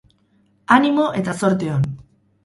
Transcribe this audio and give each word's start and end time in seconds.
Animo 0.75 1.03
eta 1.19 1.35
zorte 1.41 1.69
on! 1.75 1.85